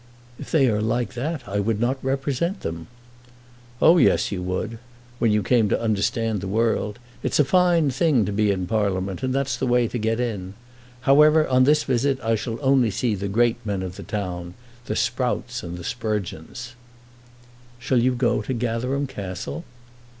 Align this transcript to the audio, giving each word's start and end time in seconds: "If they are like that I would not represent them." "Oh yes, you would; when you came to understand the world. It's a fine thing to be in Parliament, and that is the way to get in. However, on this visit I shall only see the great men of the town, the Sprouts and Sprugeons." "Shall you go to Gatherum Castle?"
"If 0.39 0.49
they 0.49 0.67
are 0.67 0.81
like 0.81 1.13
that 1.13 1.47
I 1.47 1.59
would 1.59 1.79
not 1.79 2.03
represent 2.03 2.61
them." 2.61 2.87
"Oh 3.79 3.99
yes, 3.99 4.31
you 4.31 4.41
would; 4.41 4.79
when 5.19 5.31
you 5.31 5.43
came 5.43 5.69
to 5.69 5.79
understand 5.79 6.41
the 6.41 6.47
world. 6.47 6.97
It's 7.21 7.37
a 7.37 7.45
fine 7.45 7.91
thing 7.91 8.25
to 8.25 8.31
be 8.31 8.49
in 8.49 8.65
Parliament, 8.65 9.21
and 9.21 9.31
that 9.35 9.45
is 9.45 9.57
the 9.57 9.67
way 9.67 9.87
to 9.89 9.99
get 9.99 10.19
in. 10.19 10.55
However, 11.01 11.47
on 11.47 11.65
this 11.65 11.83
visit 11.83 12.19
I 12.23 12.33
shall 12.33 12.57
only 12.63 12.89
see 12.89 13.13
the 13.13 13.27
great 13.27 13.63
men 13.63 13.83
of 13.83 13.95
the 13.95 14.01
town, 14.01 14.55
the 14.87 14.95
Sprouts 14.95 15.61
and 15.61 15.77
Sprugeons." 15.85 16.73
"Shall 17.77 17.99
you 17.99 18.15
go 18.15 18.41
to 18.41 18.53
Gatherum 18.55 19.05
Castle?" 19.05 19.65